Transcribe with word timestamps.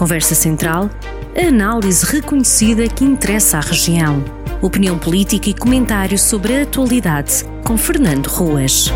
Conversa 0.00 0.34
Central, 0.34 0.88
a 1.36 1.48
análise 1.48 2.06
reconhecida 2.06 2.88
que 2.88 3.04
interessa 3.04 3.58
à 3.58 3.60
região. 3.60 4.24
Opinião 4.62 4.98
política 4.98 5.50
e 5.50 5.54
comentário 5.54 6.18
sobre 6.18 6.56
a 6.56 6.62
atualidade, 6.62 7.44
com 7.66 7.76
Fernando 7.76 8.26
Ruas. 8.28 8.90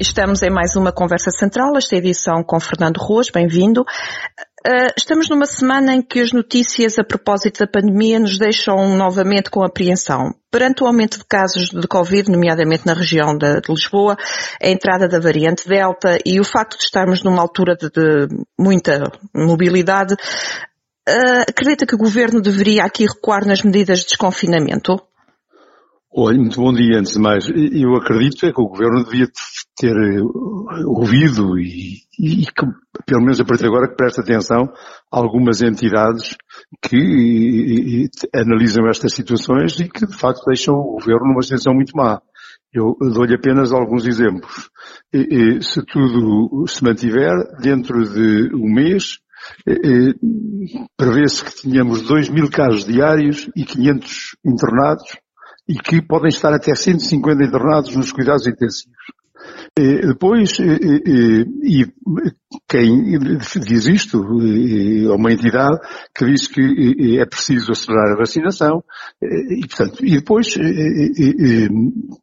Estamos 0.00 0.42
em 0.42 0.50
mais 0.50 0.74
uma 0.74 0.90
Conversa 0.90 1.30
Central, 1.30 1.76
esta 1.76 1.94
edição 1.94 2.42
com 2.42 2.58
Fernando 2.58 2.98
Ruas, 2.98 3.30
bem-vindo. 3.30 3.84
Uh, 4.66 4.90
estamos 4.96 5.28
numa 5.28 5.46
semana 5.46 5.94
em 5.94 6.02
que 6.02 6.18
as 6.18 6.32
notícias 6.32 6.98
a 6.98 7.04
propósito 7.04 7.60
da 7.60 7.68
pandemia 7.68 8.18
nos 8.18 8.36
deixam 8.36 8.96
novamente 8.96 9.48
com 9.48 9.62
apreensão. 9.62 10.34
Perante 10.50 10.82
o 10.82 10.88
aumento 10.88 11.18
de 11.18 11.24
casos 11.24 11.68
de 11.68 11.86
Covid, 11.86 12.28
nomeadamente 12.28 12.84
na 12.84 12.92
região 12.92 13.38
de, 13.38 13.60
Lisboa, 13.68 14.16
a 14.60 14.68
entrada 14.68 15.06
da 15.06 15.20
variante 15.20 15.68
Delta 15.68 16.18
e 16.26 16.40
o 16.40 16.44
facto 16.44 16.76
de 16.76 16.82
estarmos 16.82 17.22
numa 17.22 17.40
altura 17.40 17.76
de, 17.76 17.88
de 17.88 18.26
muita 18.58 19.04
mobilidade, 19.32 20.14
uh, 20.14 21.42
acredita 21.48 21.86
que 21.86 21.94
o 21.94 21.98
Governo 21.98 22.42
deveria 22.42 22.82
aqui 22.82 23.06
recuar 23.06 23.46
nas 23.46 23.62
medidas 23.62 24.00
de 24.00 24.06
desconfinamento? 24.06 25.00
Olha, 26.12 26.38
muito 26.38 26.60
bom 26.60 26.72
dia 26.72 26.98
antes 26.98 27.12
de 27.12 27.18
mais. 27.18 27.46
Eu 27.48 27.94
acredito 27.96 28.46
é 28.46 28.52
que 28.52 28.60
o 28.60 28.68
Governo 28.68 29.04
devia 29.04 29.26
ter 29.76 29.94
eh, 29.94 30.22
ouvido 30.86 31.58
e, 31.58 31.98
e 32.18 32.46
que, 32.46 32.66
pelo 33.04 33.20
menos 33.20 33.40
a 33.40 33.44
partir 33.44 33.64
de 33.64 33.68
agora, 33.68 33.88
que 33.88 33.96
preste 33.96 34.20
atenção 34.20 34.72
a 35.12 35.18
algumas 35.18 35.60
entidades 35.60 36.36
que 36.80 36.96
e, 36.96 38.04
e, 38.04 38.08
analisam 38.34 38.88
estas 38.88 39.12
situações 39.12 39.78
e 39.78 39.88
que, 39.88 40.06
de 40.06 40.16
facto, 40.16 40.44
deixam 40.46 40.74
o 40.74 40.92
Governo 40.94 41.26
numa 41.26 41.42
situação 41.42 41.74
muito 41.74 41.94
má. 41.94 42.20
Eu 42.72 42.96
dou-lhe 42.98 43.34
apenas 43.34 43.72
alguns 43.72 44.06
exemplos. 44.06 44.70
Se 45.60 45.84
tudo 45.84 46.66
se 46.66 46.82
mantiver, 46.84 47.34
dentro 47.60 48.02
de 48.04 48.54
um 48.54 48.72
mês, 48.72 49.18
prevê-se 50.96 51.44
que 51.44 51.62
tenhamos 51.62 52.02
2 52.02 52.28
mil 52.28 52.50
casos 52.50 52.84
diários 52.84 53.50
e 53.56 53.64
500 53.64 54.36
internados 54.44 55.06
e 55.68 55.74
que 55.74 56.00
podem 56.00 56.28
estar 56.28 56.52
até 56.52 56.74
150 56.74 57.44
internados 57.44 57.96
nos 57.96 58.12
cuidados 58.12 58.46
intensivos. 58.46 58.94
Depois, 59.78 60.58
e 60.58 61.86
quem 62.68 63.18
diz 63.60 63.86
isto, 63.86 64.18
é 64.18 65.14
uma 65.14 65.30
entidade 65.30 65.78
que 66.14 66.24
diz 66.24 66.48
que 66.48 67.18
é 67.20 67.26
preciso 67.26 67.72
acelerar 67.72 68.14
a 68.14 68.18
vacinação, 68.18 68.82
e, 69.22 69.66
portanto, 69.68 70.04
e 70.04 70.12
depois 70.12 70.54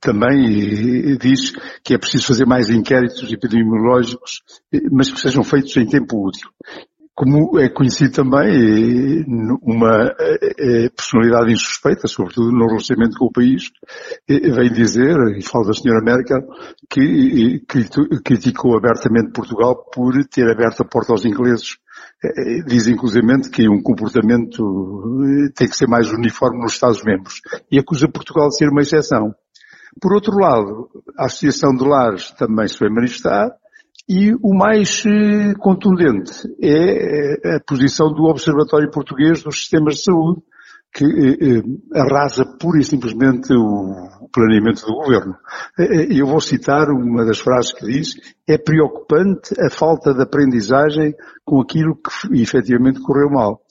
também 0.02 1.18
diz 1.18 1.54
que 1.84 1.94
é 1.94 1.98
preciso 1.98 2.28
fazer 2.28 2.46
mais 2.46 2.70
inquéritos 2.70 3.32
epidemiológicos, 3.32 4.42
mas 4.92 5.12
que 5.12 5.20
sejam 5.20 5.44
feitos 5.44 5.78
em 5.78 5.86
tempo 5.86 6.28
útil 6.28 6.50
como 7.16 7.60
é 7.60 7.70
conhecido 7.70 8.12
também, 8.12 9.24
uma 9.62 10.14
personalidade 10.96 11.54
insuspeita, 11.54 12.08
sobretudo 12.08 12.52
no 12.52 12.66
relacionamento 12.68 13.18
com 13.18 13.26
o 13.26 13.32
país, 13.32 13.70
vem 14.28 14.72
dizer, 14.72 15.16
e 15.38 15.44
fala 15.44 15.68
da 15.68 15.74
senhora 15.74 16.04
Merkel, 16.04 16.42
que 16.90 17.64
criticou 18.24 18.76
abertamente 18.78 19.32
Portugal 19.32 19.86
por 19.94 20.14
ter 20.26 20.50
aberto 20.50 20.82
a 20.82 20.86
porta 20.86 21.14
aos 21.14 21.24
ingleses. 21.24 21.78
Diz 22.66 22.88
inclusivamente 22.88 23.50
que 23.50 23.70
um 23.70 23.82
comportamento 23.82 24.64
tem 25.56 25.68
que 25.68 25.78
ser 25.78 25.88
mais 25.88 26.12
uniforme 26.12 26.62
nos 26.62 26.74
Estados-membros 26.74 27.42
e 27.72 27.78
acusa 27.78 28.08
Portugal 28.08 28.48
de 28.50 28.58
ser 28.58 28.70
uma 28.70 28.82
exceção. 28.82 29.36
Por 30.02 30.14
outro 30.14 30.36
lado, 30.36 30.90
a 31.18 31.26
Associação 31.26 31.76
de 31.76 31.88
Lares 31.88 32.32
também 32.32 32.68
se 32.68 32.78
foi 32.78 32.90
manifestar, 32.90 33.52
e 34.08 34.34
o 34.42 34.54
mais 34.54 35.04
eh, 35.06 35.54
contundente 35.60 36.34
é 36.62 37.38
eh, 37.48 37.56
a 37.56 37.60
posição 37.66 38.12
do 38.12 38.24
Observatório 38.24 38.92
Português 38.92 39.42
dos 39.42 39.60
Sistemas 39.60 39.96
de 39.96 40.04
Saúde, 40.04 40.42
que 40.94 41.06
eh, 41.06 42.00
arrasa 42.00 42.46
pura 42.60 42.80
e 42.80 42.84
simplesmente 42.84 43.54
o 43.54 44.28
planeamento 44.32 44.86
do 44.86 44.94
governo. 44.94 45.36
Eu 46.10 46.28
vou 46.28 46.42
citar 46.42 46.90
uma 46.90 47.26
das 47.26 47.40
frases 47.40 47.72
que 47.72 47.86
diz, 47.86 48.16
é 48.48 48.58
preocupante 48.58 49.54
a 49.60 49.70
falta 49.70 50.14
de 50.14 50.22
aprendizagem 50.22 51.14
com 51.46 51.62
aquilo 51.62 51.96
que 51.96 52.42
efetivamente 52.42 53.02
correu 53.02 53.30
mal. 53.30 53.62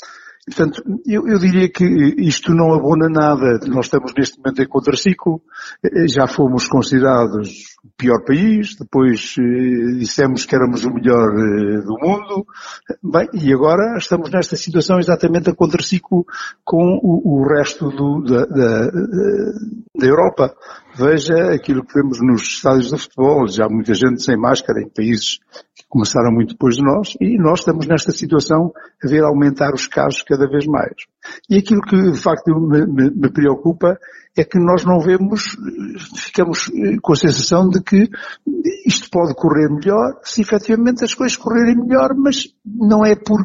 Portanto, 0.44 0.82
eu, 1.06 1.28
eu, 1.28 1.38
diria 1.38 1.68
que 1.68 1.84
isto 2.18 2.52
não 2.52 2.74
abona 2.74 3.08
nada. 3.08 3.60
Nós 3.68 3.86
estamos 3.86 4.12
neste 4.16 4.38
momento 4.38 4.60
em 4.60 4.66
contraciclo, 4.66 5.40
já 6.08 6.26
fomos 6.26 6.66
considerados 6.66 7.76
o 7.84 7.88
pior 7.96 8.24
país, 8.24 8.74
depois 8.74 9.36
eh, 9.38 9.98
dissemos 9.98 10.44
que 10.44 10.56
éramos 10.56 10.84
o 10.84 10.92
melhor 10.92 11.28
eh, 11.30 11.82
do 11.82 11.96
mundo, 12.00 12.44
bem, 13.02 13.28
e 13.34 13.52
agora 13.52 13.96
estamos 13.96 14.30
nesta 14.32 14.56
situação 14.56 14.98
exatamente 14.98 15.48
a 15.48 15.54
contraciclo 15.54 16.24
com 16.64 16.98
o, 17.00 17.40
o 17.40 17.46
resto 17.46 17.90
do, 17.90 18.22
da, 18.24 18.44
da, 18.44 18.90
da 19.96 20.06
Europa. 20.06 20.52
Veja 20.96 21.52
aquilo 21.54 21.84
que 21.84 21.94
vemos 21.94 22.18
nos 22.20 22.42
estádios 22.42 22.90
de 22.90 22.98
futebol, 22.98 23.46
já 23.46 23.68
muita 23.68 23.94
gente 23.94 24.20
sem 24.20 24.36
máscara 24.36 24.82
em 24.82 24.88
países 24.88 25.38
começaram 25.92 26.32
muito 26.32 26.54
depois 26.54 26.76
de 26.76 26.82
nós, 26.82 27.14
e 27.20 27.36
nós 27.36 27.58
estamos 27.58 27.86
nesta 27.86 28.12
situação 28.12 28.72
a 29.04 29.06
ver 29.06 29.22
aumentar 29.22 29.74
os 29.74 29.86
casos 29.86 30.22
cada 30.22 30.48
vez 30.48 30.64
mais. 30.66 30.94
E 31.50 31.58
aquilo 31.58 31.82
que 31.82 32.12
de 32.12 32.18
facto 32.18 32.48
me, 32.58 32.86
me, 32.86 33.10
me 33.10 33.30
preocupa 33.30 33.98
é 34.34 34.42
que 34.42 34.58
nós 34.58 34.86
não 34.86 34.98
vemos, 35.00 35.54
ficamos 36.16 36.70
com 37.02 37.12
a 37.12 37.16
sensação 37.16 37.68
de 37.68 37.82
que 37.82 38.08
isto 38.86 39.10
pode 39.10 39.34
correr 39.34 39.68
melhor, 39.68 40.18
se 40.24 40.40
efetivamente 40.40 41.04
as 41.04 41.12
coisas 41.12 41.36
correrem 41.36 41.76
melhor, 41.76 42.14
mas 42.16 42.46
não 42.64 43.04
é 43.04 43.14
por, 43.14 43.44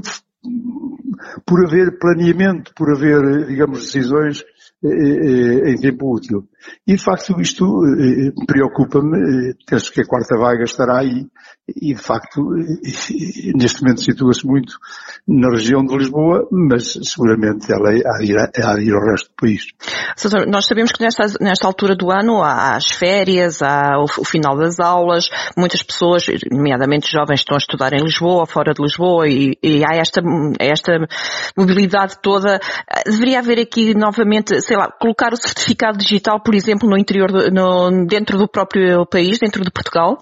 por 1.46 1.66
haver 1.66 2.00
planeamento, 2.00 2.74
por 2.74 2.90
haver, 2.96 3.46
digamos, 3.48 3.80
decisões 3.82 4.42
eh, 4.86 4.88
eh, 4.88 5.72
em 5.72 5.76
tempo 5.82 6.16
útil. 6.16 6.48
E 6.86 6.96
de 6.96 7.04
facto 7.04 7.40
isto 7.42 7.66
eh, 7.86 8.32
preocupa-me, 8.46 9.54
penso 9.66 9.92
que 9.92 10.02
a 10.02 10.06
quarta 10.06 10.38
vaga 10.38 10.64
estará 10.64 11.00
aí 11.00 11.28
e 11.76 11.94
de 11.94 12.02
facto 12.02 12.42
neste 13.56 13.82
momento 13.82 14.02
situa-se 14.02 14.46
muito 14.48 14.74
na 15.28 15.50
região 15.50 15.84
de 15.86 15.98
Lisboa, 15.98 16.48
mas 16.52 16.98
seguramente 17.04 17.68
ela 17.72 17.90
a 17.90 18.24
ir, 18.24 18.38
ir 18.82 18.94
ao 18.94 19.02
resto 19.02 19.30
do 19.30 19.36
país. 19.36 19.66
Nós 20.48 20.66
sabemos 20.66 20.92
que 20.92 21.04
nesta, 21.04 21.26
nesta 21.42 21.68
altura 21.68 21.96
do 21.96 22.10
ano 22.10 22.42
há 22.42 22.76
as 22.76 22.90
férias, 22.90 23.62
há 23.62 23.98
o, 23.98 24.06
o 24.06 24.26
final 24.26 24.58
das 24.58 24.80
aulas, 24.80 25.30
muitas 25.58 25.84
pessoas, 25.84 26.26
nomeadamente 26.50 27.12
jovens, 27.12 27.42
estão 27.42 27.56
a 27.56 27.60
estudar 27.60 27.94
em 27.94 28.02
Lisboa, 28.02 28.46
fora 28.46 28.74
de 28.74 28.82
Lisboa 28.82 29.28
e, 29.28 29.58
e 29.62 29.84
há 29.84 29.98
esta, 29.98 30.22
esta 30.60 30.94
mobilidade 31.58 32.16
toda. 32.22 32.60
Deveria 33.06 33.40
haver 33.40 33.60
aqui 33.60 33.94
novamente, 33.94 34.62
sei 34.62 34.78
lá, 34.78 34.90
colocar 34.90 35.34
o 35.34 35.38
certificado 35.38 35.98
digital, 35.98 36.42
por 36.42 36.56
exemplo, 36.58 36.90
no 36.90 36.98
interior, 36.98 37.32
do, 37.32 37.52
no, 37.52 38.06
dentro 38.06 38.38
do 38.38 38.48
próprio 38.48 39.06
país, 39.06 39.40
dentro 39.40 39.64
de 39.64 39.72
Portugal? 39.72 40.18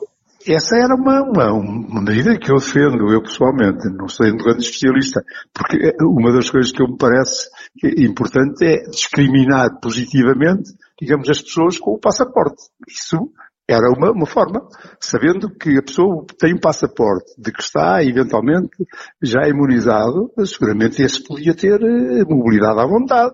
Essa 0.47 0.78
era 0.78 0.94
uma, 0.94 1.23
uma, 1.23 1.53
uma 1.53 2.01
medida 2.01 2.38
que 2.38 2.51
eu 2.51 2.57
defendo, 2.57 3.12
eu 3.12 3.22
pessoalmente, 3.23 3.90
não 3.97 4.07
sou 4.07 4.28
um 4.28 4.38
grande 4.38 4.63
especialista, 4.63 5.24
porque 5.51 5.91
uma 6.01 6.31
das 6.31 6.51
coisas 6.51 6.72
que 6.72 6.84
eu 6.84 6.88
me 6.88 6.97
parece 6.97 7.50
importante 7.97 8.63
é 8.63 8.84
discriminar 8.88 9.79
positivamente, 9.81 10.72
digamos, 11.01 11.28
as 11.29 11.41
pessoas 11.41 11.79
com 11.79 11.95
o 11.95 12.00
passaporte. 12.00 12.62
Isso 12.88 13.31
era 13.68 13.90
uma, 13.90 14.12
uma 14.12 14.28
forma, 14.28 14.62
sabendo 15.00 15.50
que 15.50 15.78
a 15.78 15.81
pessoa 15.81 16.24
tem 16.38 16.53
um 16.53 16.59
passaporte 16.59 17.34
de 17.35 17.51
que 17.51 17.62
está 17.62 18.03
eventualmente 18.03 18.85
já 19.19 19.47
imunizado, 19.47 20.31
seguramente 20.45 21.01
esse 21.01 21.24
podia 21.24 21.56
ter 21.56 21.81
eh, 21.81 22.24
mobilidade 22.29 22.79
à 22.79 22.85
vontade. 22.85 23.34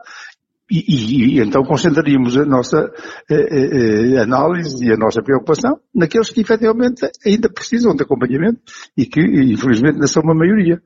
E, 0.71 0.85
e, 0.87 1.35
e, 1.35 1.39
então 1.41 1.63
concentraríamos 1.63 2.37
a 2.37 2.45
nossa 2.45 2.89
eh, 3.29 3.35
eh, 3.35 4.15
eh, 4.15 4.21
análise 4.21 4.85
e 4.85 4.89
a 4.89 4.95
nossa 4.95 5.21
preocupação 5.21 5.81
naqueles 5.93 6.29
que 6.29 6.39
efetivamente 6.39 7.11
ainda 7.25 7.51
precisam 7.51 7.93
de 7.93 8.03
acompanhamento 8.03 8.61
e 8.97 9.05
que 9.05 9.19
infelizmente 9.19 9.95
ainda 9.95 10.07
são 10.07 10.23
uma 10.23 10.33
maioria. 10.33 10.81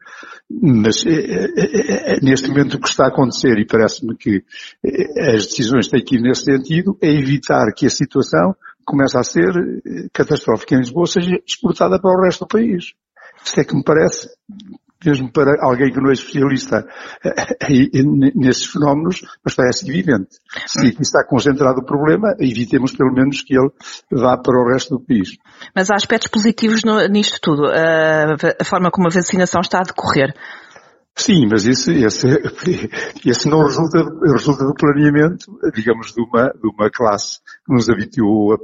Mas 0.50 1.06
eh, 1.06 1.50
eh, 1.56 2.16
eh, 2.16 2.20
neste 2.24 2.50
momento 2.50 2.78
o 2.78 2.80
que 2.80 2.88
está 2.88 3.06
a 3.06 3.10
acontecer, 3.10 3.60
e 3.60 3.66
parece-me 3.66 4.18
que 4.18 4.44
as 5.36 5.46
decisões 5.46 5.88
têm 5.88 6.04
que 6.04 6.16
ir 6.16 6.22
nesse 6.22 6.46
sentido, 6.46 6.98
é 7.00 7.12
evitar 7.12 7.72
que 7.76 7.86
a 7.86 7.90
situação 7.90 8.56
comece 8.84 9.18
a 9.18 9.24
ser 9.24 9.52
catastrófica 10.14 10.76
em 10.76 10.80
Lisboa 10.80 11.06
seja 11.06 11.38
exportada 11.46 12.00
para 12.00 12.12
o 12.12 12.24
resto 12.24 12.46
do 12.46 12.48
país. 12.48 12.94
Isto 13.44 13.60
é 13.60 13.64
que 13.64 13.76
me 13.76 13.84
parece 13.84 14.30
mesmo 15.04 15.32
para 15.32 15.56
alguém 15.62 15.92
que 15.92 16.00
não 16.00 16.10
é 16.10 16.14
especialista 16.14 16.88
eh, 17.24 18.02
nesses 18.36 18.66
fenómenos, 18.66 19.22
mas 19.44 19.56
parece 19.56 19.90
evidente. 19.90 20.38
Se 20.66 20.88
aqui 20.88 21.02
está 21.02 21.24
concentrado 21.24 21.80
o 21.82 21.86
problema, 21.86 22.36
evitemos 22.40 22.94
pelo 22.94 23.14
menos 23.14 23.42
que 23.42 23.56
ele 23.58 23.70
vá 24.12 24.38
para 24.38 24.60
o 24.60 24.68
resto 24.72 24.98
do 24.98 25.04
país. 25.04 25.38
Mas 25.76 25.90
há 25.90 25.96
aspectos 25.96 26.30
positivos 26.30 26.84
no, 26.84 27.06
nisto 27.08 27.40
tudo, 27.42 27.66
a, 27.68 28.36
a 28.60 28.66
forma 28.66 28.92
como 28.92 29.08
a 29.08 29.14
vacinação 29.14 29.62
está 29.62 29.80
a 29.80 29.84
decorrer. 29.84 30.34
Sim, 31.18 31.48
mas 31.50 31.66
esse, 31.66 31.94
esse, 32.04 32.28
esse 33.26 33.48
não 33.48 33.64
resulta, 33.64 34.04
resulta 34.34 34.66
do 34.66 34.74
planeamento, 34.74 35.58
digamos, 35.74 36.14
de 36.14 36.22
uma, 36.22 36.50
de 36.50 36.68
uma 36.68 36.90
classe 36.92 37.40
que 37.66 37.74
nos 37.74 37.90
habituou 37.90 38.54
a, 38.54 38.58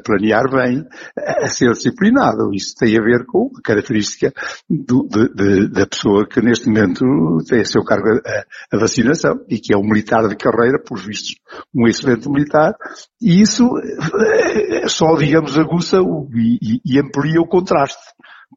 planear 0.00 0.50
bem, 0.50 0.86
a 1.16 1.48
ser 1.48 1.70
disciplinado. 1.72 2.54
Isso 2.54 2.74
tem 2.74 2.98
a 2.98 3.02
ver 3.02 3.26
com 3.26 3.50
a 3.54 3.60
característica 3.62 4.32
do, 4.68 5.06
de, 5.08 5.28
de, 5.34 5.68
da 5.68 5.86
pessoa 5.86 6.26
que 6.26 6.40
neste 6.40 6.68
momento 6.68 7.04
tem 7.46 7.60
a 7.60 7.64
seu 7.66 7.84
cargo 7.84 8.08
a, 8.08 8.76
a, 8.76 8.80
vacinação 8.80 9.38
e 9.46 9.58
que 9.58 9.74
é 9.74 9.76
um 9.76 9.84
militar 9.84 10.26
de 10.26 10.36
carreira, 10.36 10.82
por 10.82 10.98
vistos, 10.98 11.36
um 11.74 11.86
excelente 11.86 12.28
militar, 12.30 12.74
e 13.20 13.42
isso 13.42 13.68
eh, 13.78 14.88
só, 14.88 15.14
digamos, 15.16 15.58
aguça 15.58 16.00
o, 16.00 16.26
e, 16.34 16.80
e 16.82 16.98
amplia 16.98 17.40
o 17.40 17.46
contraste. 17.46 18.00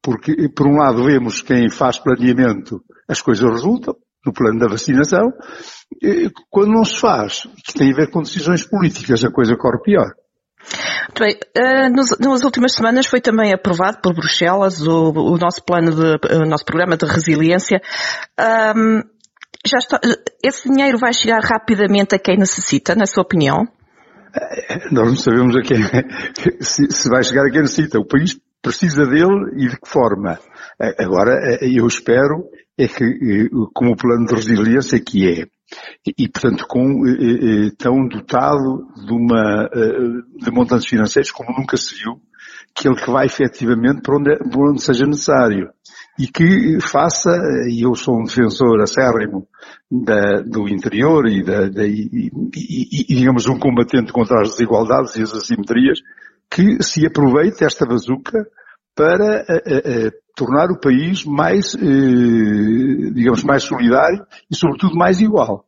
Porque, 0.03 0.49
por 0.49 0.67
um 0.67 0.77
lado, 0.77 1.05
vemos 1.05 1.41
quem 1.41 1.69
faz 1.69 1.97
planeamento 1.97 2.83
as 3.07 3.21
coisas 3.21 3.49
resultam, 3.49 3.95
no 4.25 4.33
plano 4.33 4.59
da 4.59 4.67
vacinação, 4.67 5.31
quando 6.49 6.71
não 6.71 6.83
se 6.83 6.99
faz, 6.99 7.47
que 7.65 7.73
tem 7.73 7.91
a 7.91 7.95
ver 7.95 8.09
com 8.09 8.21
decisões 8.21 8.67
políticas, 8.67 9.23
a 9.23 9.31
coisa 9.31 9.55
corre 9.55 9.81
pior. 9.83 10.13
Muito 11.03 11.19
bem. 11.19 11.37
Nos, 11.91 12.17
nas 12.19 12.43
últimas 12.43 12.73
semanas 12.73 13.05
foi 13.05 13.19
também 13.19 13.53
aprovado 13.53 13.99
por 14.01 14.13
Bruxelas 14.13 14.81
o, 14.81 15.37
nosso 15.37 15.63
plano 15.65 15.91
de, 15.91 16.35
o 16.35 16.45
nosso 16.45 16.65
programa 16.65 16.95
de 16.95 17.05
resiliência. 17.05 17.81
Já 19.65 19.77
está, 19.77 19.99
esse 20.43 20.69
dinheiro 20.69 20.97
vai 20.97 21.13
chegar 21.13 21.41
rapidamente 21.41 22.15
a 22.15 22.19
quem 22.19 22.37
necessita, 22.37 22.95
na 22.95 23.05
sua 23.05 23.23
opinião? 23.23 23.65
Nós 24.91 25.07
não 25.09 25.15
sabemos 25.15 25.55
a 25.55 25.61
quem, 25.61 25.77
se, 26.59 26.91
se 26.91 27.09
vai 27.09 27.23
chegar 27.23 27.45
a 27.45 27.51
quem 27.51 27.61
necessita. 27.61 27.99
O 27.99 28.07
país 28.07 28.37
precisa 28.63 29.05
dele 29.05 29.51
e 29.57 29.67
de 29.67 29.79
que 29.79 29.87
forma. 29.87 30.39
Agora, 30.97 31.59
eu 31.61 31.85
espero 31.85 32.49
é 32.77 32.87
que, 32.87 33.03
eh, 33.03 33.49
com 33.73 33.91
o 33.91 33.95
plano 33.95 34.25
de 34.25 34.33
resiliência 34.33 34.99
que 34.99 35.29
é, 35.29 35.45
e, 36.17 36.27
portanto, 36.27 36.65
com, 36.67 37.05
eh, 37.07 37.67
eh, 37.67 37.71
tão 37.77 38.07
dotado 38.07 38.87
de 39.05 39.13
uma, 39.13 39.69
de 40.41 40.51
montantes 40.51 40.87
financeiros 40.87 41.31
como 41.31 41.55
nunca 41.55 41.77
se 41.77 41.95
viu, 41.95 42.19
que 42.75 42.87
ele 42.87 42.95
que 42.95 43.11
vai 43.11 43.27
efetivamente 43.27 44.01
para 44.01 44.17
onde, 44.17 44.35
para 44.37 44.71
onde 44.71 44.81
seja 44.81 45.05
necessário. 45.05 45.69
E 46.17 46.27
que 46.27 46.79
faça, 46.79 47.31
e 47.67 47.83
eu 47.85 47.95
sou 47.95 48.19
um 48.19 48.23
defensor 48.23 48.81
acérrimo 48.81 49.47
da, 49.89 50.41
do 50.41 50.69
interior 50.69 51.27
e, 51.27 51.43
da, 51.43 51.69
da 51.69 51.85
e, 51.85 52.31
e, 52.55 53.05
e, 53.09 53.15
digamos, 53.15 53.47
um 53.47 53.57
combatente 53.57 54.11
contra 54.11 54.41
as 54.41 54.51
desigualdades 54.51 55.15
e 55.15 55.23
as 55.23 55.33
assimetrias, 55.33 55.99
que 56.49 56.81
se 56.83 57.05
aproveite 57.05 57.63
esta 57.63 57.85
bazuca 57.85 58.45
para 58.95 59.43
uh, 59.43 60.07
uh, 60.07 60.11
tornar 60.35 60.71
o 60.71 60.79
país 60.79 61.23
mais, 61.25 61.73
digamos, 63.13 63.43
mais 63.43 63.63
solidário 63.63 64.25
e, 64.49 64.55
sobretudo, 64.55 64.95
mais 64.95 65.21
igual. 65.21 65.65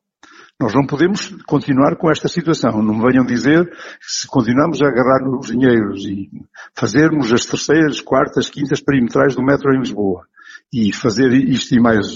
Nós 0.60 0.74
não 0.74 0.86
podemos 0.86 1.36
continuar 1.46 1.98
com 1.98 2.10
esta 2.10 2.30
situação. 2.30 2.82
Não 2.82 2.96
me 2.96 3.12
venham 3.12 3.26
dizer 3.26 3.70
que 3.70 3.76
se 4.08 4.28
continuarmos 4.28 4.82
a 4.82 4.88
agarrar 4.88 5.20
nos 5.26 5.48
dinheiros 5.48 6.06
e 6.06 6.30
fazermos 6.74 7.34
as 7.34 7.46
terceiras, 7.46 8.00
quartas, 8.00 8.50
quintas 8.50 8.82
perimetrais 8.82 9.36
do 9.36 9.44
metro 9.44 9.74
em 9.74 9.80
Lisboa 9.80 10.26
e 10.74 10.94
fazer 10.94 11.34
isto 11.34 11.76
e 11.76 11.80
mais 11.80 12.08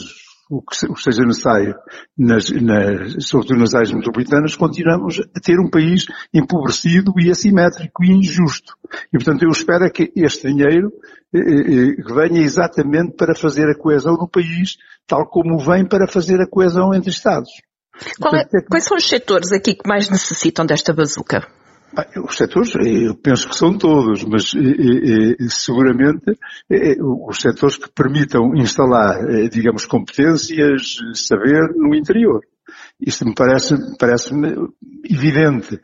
o 0.50 0.64
que 0.64 0.76
seja 0.76 1.24
necessário, 1.24 1.76
nas, 2.18 2.50
nas, 2.50 3.24
sobretudo 3.28 3.60
nas 3.60 3.76
áreas 3.76 3.92
metropolitanas, 3.92 4.56
continuamos 4.56 5.20
a 5.20 5.40
ter 5.40 5.60
um 5.60 5.70
país 5.70 6.06
empobrecido 6.34 7.14
e 7.20 7.30
assimétrico 7.30 8.04
e 8.04 8.12
injusto. 8.12 8.74
E, 9.14 9.18
portanto, 9.18 9.44
eu 9.44 9.52
espero 9.52 9.86
é 9.86 9.92
que 9.92 10.12
este 10.16 10.48
dinheiro 10.48 10.92
eh, 11.34 11.40
eh, 11.40 12.14
venha 12.14 12.42
exatamente 12.42 13.16
para 13.16 13.36
fazer 13.36 13.70
a 13.70 13.78
coesão 13.78 14.14
no 14.14 14.28
país, 14.28 14.78
tal 15.06 15.28
como 15.28 15.60
vem 15.60 15.88
para 15.88 16.08
fazer 16.08 16.42
a 16.42 16.48
coesão 16.48 16.96
entre 16.96 17.12
Estados. 17.12 17.52
É, 18.34 18.62
quais 18.70 18.86
são 18.86 18.98
os 18.98 19.08
setores 19.08 19.52
aqui 19.52 19.76
que 19.76 19.88
mais 19.88 20.10
necessitam 20.10 20.66
desta 20.66 20.94
bazuca? 20.94 21.46
Os 22.24 22.38
setores, 22.38 22.74
eu 22.76 23.16
penso 23.16 23.50
que 23.50 23.56
são 23.56 23.78
todos, 23.78 24.24
mas 24.24 24.52
seguramente 25.50 26.38
os 27.28 27.42
setores 27.42 27.78
que 27.78 27.90
permitam 27.92 28.56
instalar, 28.56 29.16
digamos, 29.50 29.86
competências, 29.86 30.98
saber 31.16 31.74
no 31.76 31.96
interior. 31.96 32.42
Isto 33.02 33.26
me 33.26 33.34
parece, 33.34 33.76
parece-me 33.98 34.54
evidente. 35.04 35.80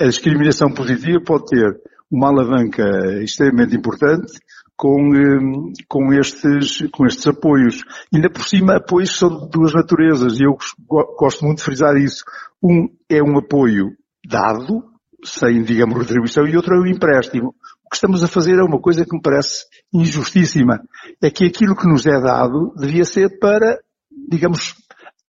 A 0.00 0.06
discriminação 0.06 0.72
positiva 0.72 1.20
pode 1.24 1.44
ter 1.46 1.78
uma 2.10 2.28
alavanca 2.28 2.84
extremamente 3.22 3.76
importante 3.76 4.32
com, 4.76 5.72
com, 5.88 6.12
estes, 6.14 6.88
com 6.90 7.04
estes 7.06 7.26
apoios. 7.26 7.82
Ainda 8.14 8.30
por 8.30 8.44
cima, 8.44 8.76
apoios 8.76 9.16
são 9.16 9.28
de 9.28 9.50
duas 9.50 9.74
naturezas 9.74 10.40
e 10.40 10.44
eu 10.44 10.56
gosto 11.18 11.44
muito 11.44 11.58
de 11.58 11.64
frisar 11.64 11.96
isso. 11.96 12.24
Um 12.62 12.88
é 13.10 13.22
um 13.22 13.36
apoio 13.36 13.90
dado, 14.26 14.84
sem, 15.24 15.62
digamos, 15.62 15.98
retribuição, 15.98 16.46
e 16.46 16.56
outro 16.56 16.74
é 16.74 16.78
o 16.78 16.86
empréstimo. 16.86 17.54
O 17.84 17.88
que 17.90 17.96
estamos 17.96 18.22
a 18.22 18.28
fazer 18.28 18.58
é 18.58 18.62
uma 18.62 18.80
coisa 18.80 19.04
que 19.04 19.14
me 19.14 19.22
parece 19.22 19.64
injustíssima. 19.92 20.80
É 21.22 21.30
que 21.30 21.46
aquilo 21.46 21.76
que 21.76 21.88
nos 21.88 22.06
é 22.06 22.20
dado 22.20 22.72
devia 22.76 23.04
ser 23.04 23.38
para, 23.38 23.78
digamos, 24.28 24.74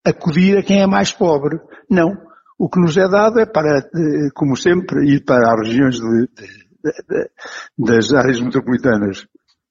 acudir 0.06 0.58
a 0.58 0.64
quem 0.64 0.82
é 0.82 0.88
mais 0.88 1.12
pobre. 1.12 1.60
Não. 1.90 2.16
O 2.58 2.70
que 2.70 2.80
nos 2.80 2.98
é 2.98 3.08
dado 3.08 3.40
é 3.40 3.46
para, 3.46 3.80
eh, 3.80 4.30
como 4.36 4.56
sempre, 4.58 5.06
ir 5.10 5.24
para 5.24 5.54
as 5.54 5.68
regiões 5.68 5.96
de, 5.96 6.28
de, 6.28 6.92
de, 7.08 7.30
das 7.78 8.12
áreas 8.14 8.42
metropolitanas 8.42 9.26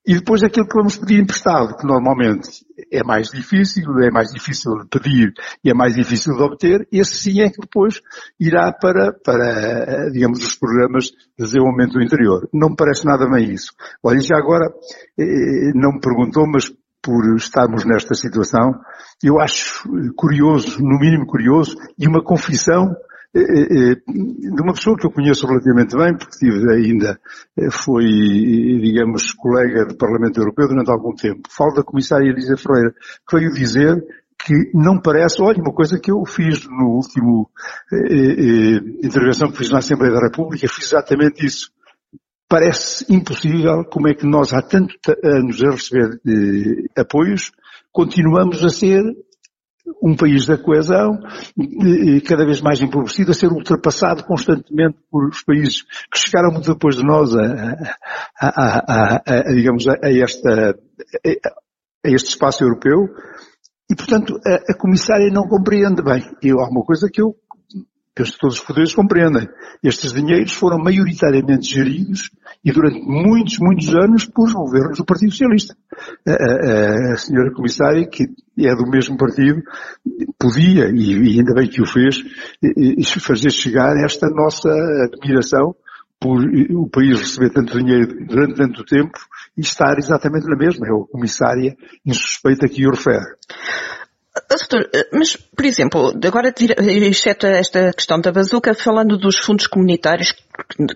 e 0.09 0.15
depois 0.15 0.43
aquilo 0.43 0.67
que 0.67 0.75
vamos 0.75 0.97
pedir 0.97 1.21
emprestado, 1.21 1.77
que 1.77 1.87
normalmente 1.87 2.49
é 2.93 3.03
mais 3.05 3.29
difícil, 3.29 3.85
é 4.01 4.11
mais 4.11 4.29
difícil 4.29 4.73
de 4.79 4.89
pedir 4.89 5.33
e 5.65 5.71
é 5.71 5.75
mais 5.75 5.95
difícil 5.95 6.37
de 6.37 6.43
obter, 6.43 6.89
esse 6.93 7.15
sim 7.17 7.41
é 7.41 7.51
que 7.51 7.61
depois 7.61 8.01
irá 8.39 8.73
para, 8.73 9.13
para 9.25 10.11
digamos, 10.11 10.45
os 10.45 10.55
programas 10.55 11.07
de 11.07 11.45
desenvolvimento 11.45 11.93
do 11.93 12.03
interior. 12.03 12.49
Não 12.53 12.71
me 12.71 12.77
parece 12.77 13.05
nada 13.05 13.29
bem 13.29 13.53
isso. 13.53 13.73
Olha, 14.03 14.21
já 14.21 14.37
agora, 14.37 14.67
eh, 15.19 15.73
não 15.75 15.93
me 15.93 16.01
perguntou, 16.01 16.47
mas 16.47 16.71
por 17.03 17.37
estarmos 17.37 17.85
nesta 17.85 18.15
situação, 18.15 18.73
eu 19.23 19.41
acho 19.41 19.89
curioso, 20.17 20.79
no 20.83 20.99
mínimo 20.99 21.27
curioso, 21.27 21.77
e 21.99 22.07
uma 22.07 22.23
confissão 22.23 22.95
de 23.35 24.63
uma 24.63 24.73
pessoa 24.73 24.97
que 24.97 25.07
eu 25.07 25.11
conheço 25.11 25.47
relativamente 25.47 25.97
bem, 25.97 26.17
porque 26.17 26.39
tive 26.39 26.73
ainda, 26.73 27.21
foi, 27.71 28.05
digamos, 28.05 29.33
colega 29.33 29.87
do 29.87 29.97
Parlamento 29.97 30.39
Europeu 30.41 30.69
durante 30.69 30.91
algum 30.91 31.15
tempo. 31.15 31.43
Falo 31.51 31.75
da 31.75 31.83
comissária 31.83 32.29
Elisa 32.29 32.57
Ferreira, 32.57 32.95
que 33.29 33.37
veio 33.39 33.53
dizer 33.53 34.03
que 34.45 34.71
não 34.73 35.01
parece, 35.01 35.43
olha, 35.43 35.61
uma 35.61 35.75
coisa 35.75 35.99
que 35.99 36.11
eu 36.11 36.25
fiz 36.25 36.65
no 36.69 36.95
último 36.97 37.51
eh, 37.93 38.13
eh, 38.13 38.77
intervenção 39.05 39.51
que 39.51 39.59
fiz 39.59 39.71
na 39.71 39.79
Assembleia 39.79 40.15
da 40.15 40.21
República, 40.21 40.69
fiz 40.69 40.87
exatamente 40.87 41.45
isso. 41.45 41.71
Parece 42.49 43.05
impossível 43.13 43.85
como 43.91 44.09
é 44.09 44.15
que 44.15 44.27
nós 44.27 44.53
há 44.55 44.63
tantos 44.63 44.97
anos 45.25 45.63
a 45.63 45.71
receber 45.71 46.21
eh, 46.27 47.01
apoios, 47.01 47.51
continuamos 47.93 48.65
a 48.65 48.69
ser 48.69 49.03
um 50.03 50.15
país 50.17 50.47
da 50.47 50.57
coesão, 50.57 51.19
cada 52.27 52.45
vez 52.45 52.61
mais 52.61 52.81
empobrecido, 52.81 53.31
a 53.31 53.35
ser 53.35 53.49
ultrapassado 53.49 54.25
constantemente 54.25 54.99
por 55.11 55.29
os 55.29 55.43
países 55.43 55.83
que 56.11 56.19
chegaram 56.19 56.53
muito 56.53 56.73
depois 56.73 56.97
de 56.97 57.05
nós 57.05 57.35
a, 57.35 57.97
a, 58.41 58.49
a, 58.49 59.23
a 59.27 59.55
digamos, 59.55 59.87
a, 59.89 59.97
esta, 60.03 60.79
a 62.05 62.11
este 62.11 62.31
espaço 62.31 62.65
europeu. 62.65 63.09
E, 63.91 63.97
portanto, 63.97 64.39
a, 64.47 64.77
comissária 64.77 65.31
não 65.31 65.49
compreende 65.49 66.03
bem. 66.03 66.23
E 66.43 66.51
há 66.51 66.69
uma 66.69 66.85
coisa 66.85 67.09
que 67.11 67.23
eu 67.23 67.35
que 68.25 68.39
todos 68.39 68.59
os 68.59 68.65
poderes 68.65 68.95
compreendem. 68.95 69.49
Estes 69.83 70.13
dinheiros 70.13 70.53
foram 70.53 70.79
maioritariamente 70.79 71.73
geridos 71.73 72.31
e 72.65 72.73
durante 72.73 73.01
muitos, 73.01 73.59
muitos 73.59 73.89
anos 73.95 74.25
por 74.25 74.53
governos 74.53 74.99
do 74.99 75.05
Partido 75.05 75.31
Socialista. 75.31 75.77
A, 76.27 76.33
a, 76.33 77.13
a 77.13 77.17
senhora 77.17 77.53
comissária, 77.53 78.09
que 78.09 78.25
é 78.59 78.75
do 78.75 78.91
mesmo 78.91 79.17
partido, 79.17 79.63
podia, 80.39 80.91
e, 80.95 81.39
ainda 81.39 81.55
bem 81.55 81.69
que 81.69 81.81
o 81.81 81.87
fez, 81.87 82.23
fazer 83.21 83.51
chegar 83.51 83.97
esta 84.05 84.29
nossa 84.29 84.69
admiração 85.05 85.75
por 86.21 86.41
o 86.41 86.89
país 86.91 87.21
receber 87.21 87.51
tanto 87.51 87.79
dinheiro 87.79 88.27
durante 88.27 88.57
tanto 88.57 88.85
tempo 88.85 89.19
e 89.57 89.61
estar 89.61 89.97
exatamente 89.99 90.49
na 90.49 90.57
mesma. 90.57 90.87
É 90.87 90.91
a 90.91 91.13
comissária 91.13 91.77
insuspeita 92.05 92.69
que 92.69 92.87
o 92.87 92.91
refere. 92.91 93.25
Doutor, 94.59 94.89
mas, 95.13 95.37
por 95.37 95.65
exemplo, 95.65 96.13
agora, 96.25 96.53
exceto 96.59 97.47
esta 97.47 97.93
questão 97.93 98.21
da 98.21 98.33
bazuca, 98.33 98.75
falando 98.75 99.17
dos 99.17 99.39
fundos 99.39 99.67
comunitários, 99.67 100.35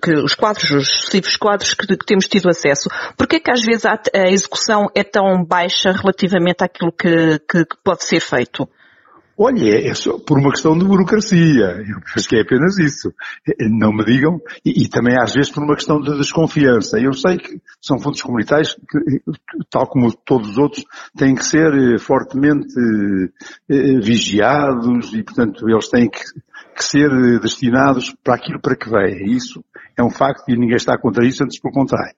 que 0.03 0.15
os 0.15 0.35
quadros, 0.35 0.71
os 0.71 0.89
sucessivos 0.89 1.37
quadros 1.37 1.75
que, 1.75 1.87
que 1.87 2.07
temos 2.07 2.27
tido 2.27 2.49
acesso, 2.49 2.89
porquê 3.17 3.39
que 3.39 3.51
às 3.51 3.63
vezes 3.63 3.85
a, 3.85 3.99
a, 4.15 4.31
execução 4.31 4.89
é 4.95 5.05
tão 5.05 5.45
baixa 5.45 5.93
relativamente 5.93 6.65
àquilo 6.65 6.93
que, 6.93 7.39
que, 7.49 7.65
que 7.65 7.77
pode 7.85 8.05
ser 8.05 8.21
feito? 8.21 8.69
Olha, 9.37 9.89
é, 9.89 9.95
só 9.95 10.19
por 10.19 10.39
uma 10.39 10.51
questão 10.51 10.77
de 10.77 10.85
burocracia. 10.85 11.83
Eu 11.89 12.01
penso 12.15 12.29
que 12.29 12.37
é 12.37 12.43
apenas 12.43 12.79
isso. 12.79 13.13
Não 13.61 13.93
me 13.93 14.05
digam. 14.05 14.41
E, 14.65 14.85
e, 14.85 14.89
também 14.89 15.17
às 15.19 15.33
vezes 15.33 15.51
por 15.51 15.63
uma 15.63 15.75
questão 15.75 16.01
de 16.01 16.17
desconfiança. 16.19 16.99
Eu 16.99 17.13
sei 17.13 17.39
que 17.39 17.61
são 17.81 17.99
fundos 17.99 18.23
comunitários 18.23 18.75
que, 18.75 19.23
tal 19.71 19.87
como 19.87 20.13
todos 20.13 20.51
os 20.51 20.59
outros, 20.59 20.85
têm 21.17 21.35
que 21.35 21.45
ser 21.45 21.73
eh, 21.73 21.99
fortemente 21.99 22.75
eh, 23.71 24.01
vigiados 24.01 25.13
e, 25.15 25.23
portanto, 25.23 25.69
eles 25.69 25.89
têm 25.89 26.11
que, 26.11 26.21
que 26.77 26.85
ser 26.85 27.11
destinados 27.41 28.15
para 28.23 28.35
aquilo 28.35 28.61
para 28.61 28.77
que 28.77 28.91
vem. 28.91 29.35
Isso 29.35 29.65
é 29.97 30.03
um 30.03 30.11
facto 30.11 30.49
e 30.49 30.57
ninguém 30.57 30.77
está 30.77 30.99
contra 30.99 31.27
isso, 31.27 31.43
antes 31.43 31.59
pelo 31.59 31.73
contrário. 31.73 32.15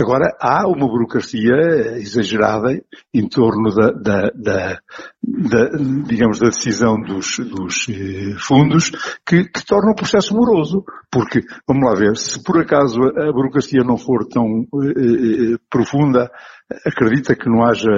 Agora, 0.00 0.36
há 0.40 0.66
uma 0.66 0.88
burocracia 0.88 1.96
exagerada 1.98 2.82
em 3.12 3.28
torno 3.28 3.72
da, 3.72 3.90
da, 3.92 4.30
da, 4.34 4.80
da 5.22 5.68
digamos, 6.04 6.40
da 6.40 6.48
decisão 6.48 7.00
dos, 7.00 7.38
dos 7.38 7.86
eh, 7.88 8.34
fundos 8.38 8.90
que, 9.24 9.44
que, 9.44 9.64
torna 9.64 9.92
o 9.92 9.94
processo 9.94 10.34
moroso. 10.34 10.84
Porque, 11.12 11.42
vamos 11.66 11.88
lá 11.88 11.94
ver, 11.96 12.16
se 12.16 12.42
por 12.42 12.60
acaso 12.60 13.00
a 13.02 13.32
burocracia 13.32 13.84
não 13.84 13.96
for 13.96 14.26
tão 14.26 14.66
eh, 14.82 15.54
eh 15.54 15.56
profunda, 15.70 16.28
acredita 16.84 17.36
que 17.36 17.48
não 17.48 17.64
haja 17.64 17.90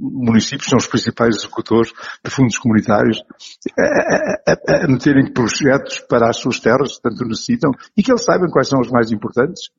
municípios, 0.00 0.70
são 0.70 0.78
os 0.78 0.86
principais 0.86 1.36
executores 1.36 1.92
de 2.24 2.30
fundos 2.30 2.56
comunitários, 2.56 3.22
a, 3.78 4.52
a, 4.52 4.84
a 4.84 4.88
meterem 4.88 5.30
projetos 5.30 6.00
para 6.08 6.30
as 6.30 6.38
suas 6.38 6.58
terras, 6.58 6.98
tanto 7.02 7.24
necessitam, 7.24 7.70
e 7.94 8.02
que 8.02 8.10
eles 8.10 8.24
saibam 8.24 8.48
quais 8.48 8.68
são 8.68 8.80
os 8.80 8.90
mais 8.90 9.12
importantes 9.12 9.70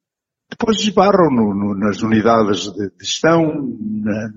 depois 0.57 0.77
esbarram 0.79 1.29
no, 1.31 1.53
no, 1.53 1.75
nas 1.75 2.01
unidades 2.01 2.71
de, 2.71 2.91
gestão, 3.01 3.41
na, 3.43 4.29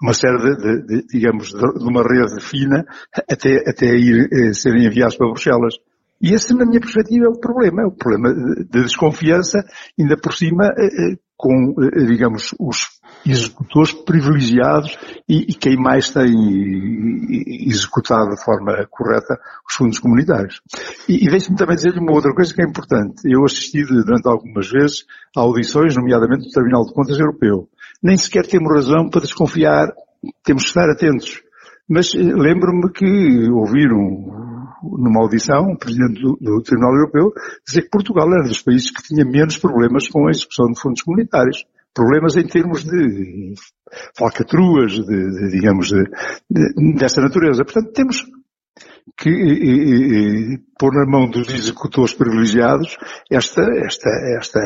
numa 0.00 0.12
série 0.12 0.38
de, 0.38 0.56
de, 0.56 0.86
de 0.86 1.06
digamos, 1.06 1.48
de, 1.48 1.88
uma 1.88 2.02
rede 2.02 2.40
fina, 2.40 2.84
até, 3.30 3.62
até 3.66 3.86
ir, 3.86 4.28
eh, 4.32 4.52
serem 4.52 4.86
enviados 4.86 5.16
para 5.16 5.28
Bruxelas. 5.28 5.74
E 6.20 6.32
esse, 6.32 6.54
na 6.54 6.64
minha 6.64 6.80
perspectiva, 6.80 7.26
é 7.26 7.28
o 7.28 7.38
problema. 7.38 7.82
É 7.82 7.86
o 7.86 7.92
problema 7.92 8.32
de 8.34 8.82
desconfiança, 8.82 9.64
ainda 9.98 10.16
por 10.16 10.32
cima, 10.32 10.66
eh, 10.78 11.12
eh, 11.12 11.16
com, 11.36 11.74
eh, 11.82 12.06
digamos, 12.06 12.54
os 12.58 12.86
executores 13.26 13.92
privilegiados 13.92 14.98
e, 15.28 15.50
e, 15.50 15.54
quem 15.54 15.76
mais 15.76 16.10
tem 16.10 16.30
executado 17.66 18.30
de 18.30 18.44
forma 18.44 18.86
correta 18.90 19.38
os 19.66 19.74
fundos 19.74 19.98
comunitários. 19.98 20.60
E, 21.08 21.26
e 21.26 21.30
deixe-me 21.30 21.56
também 21.56 21.76
dizer-lhe 21.76 22.00
uma 22.00 22.12
outra 22.12 22.34
coisa 22.34 22.52
que 22.52 22.60
é 22.60 22.64
importante. 22.64 23.22
Eu 23.24 23.44
assisti 23.44 23.82
durante 23.84 24.28
algumas 24.28 24.70
vezes 24.70 25.04
a 25.36 25.40
audições, 25.40 25.96
nomeadamente 25.96 26.44
do 26.44 26.50
Tribunal 26.50 26.84
de 26.84 26.92
Contas 26.92 27.18
Europeu. 27.18 27.68
Nem 28.02 28.16
sequer 28.16 28.46
temos 28.46 28.72
razão 28.72 29.08
para 29.08 29.22
desconfiar, 29.22 29.88
temos 30.44 30.64
que 30.64 30.68
estar 30.68 30.90
atentos. 30.90 31.42
Mas 31.88 32.14
lembro-me 32.14 32.90
que 32.92 33.50
ouviram 33.50 34.44
numa 34.82 35.20
audição, 35.22 35.72
o 35.72 35.78
Presidente 35.78 36.20
do, 36.20 36.36
do, 36.40 36.62
Tribunal 36.62 36.94
Europeu, 36.94 37.32
dizer 37.66 37.82
que 37.82 37.90
Portugal 37.90 38.30
era 38.32 38.48
dos 38.48 38.62
países 38.62 38.90
que 38.90 39.02
tinha 39.02 39.24
menos 39.24 39.58
problemas 39.58 40.08
com 40.08 40.26
a 40.26 40.30
execução 40.30 40.66
de 40.66 40.80
fundos 40.80 41.02
comunitários. 41.02 41.64
Problemas 41.94 42.36
em 42.36 42.46
termos 42.46 42.84
de 42.84 43.54
falcatruas, 44.16 44.92
de, 44.92 45.04
de 45.04 45.50
digamos, 45.50 45.88
de, 45.88 46.04
de, 46.50 46.94
dessa 46.94 47.20
natureza. 47.20 47.64
Portanto, 47.64 47.92
temos 47.92 48.24
que 49.16 49.28
e, 49.30 50.54
e, 50.54 50.58
pôr 50.78 50.92
na 50.92 51.06
mão 51.06 51.28
dos 51.28 51.48
executores 51.48 52.14
privilegiados 52.14 52.96
esta, 53.30 53.62
esta, 53.86 54.10
esta, 54.38 54.60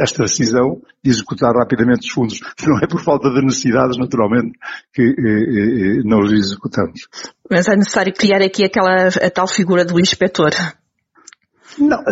esta 0.00 0.22
decisão 0.24 0.80
de 1.02 1.10
executar 1.10 1.54
rapidamente 1.54 2.06
os 2.06 2.12
fundos. 2.12 2.40
Não 2.66 2.78
é 2.78 2.86
por 2.86 3.00
falta 3.02 3.30
de 3.30 3.40
necessidades, 3.42 3.96
naturalmente, 3.96 4.58
que 4.92 5.02
e, 5.02 6.02
não 6.04 6.20
os 6.20 6.32
executamos. 6.32 7.08
Mas 7.50 7.68
é 7.68 7.76
necessário 7.76 8.12
criar 8.12 8.42
aqui 8.42 8.64
aquela, 8.64 9.08
a 9.08 9.30
tal 9.30 9.46
figura 9.46 9.84
do 9.84 9.98
inspetor. 10.00 10.50
Não, 11.78 12.02